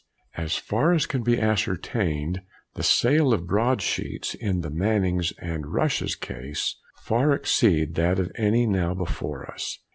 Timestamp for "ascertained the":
1.39-2.81